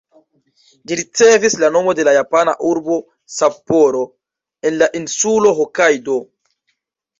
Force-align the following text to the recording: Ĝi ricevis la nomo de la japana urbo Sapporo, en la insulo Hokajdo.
Ĝi 0.91 0.95
ricevis 0.99 1.55
la 1.63 1.69
nomo 1.75 1.93
de 1.99 2.05
la 2.07 2.15
japana 2.15 2.55
urbo 2.71 2.97
Sapporo, 3.35 4.03
en 4.73 4.81
la 4.83 4.91
insulo 5.03 5.55
Hokajdo. 5.63 6.21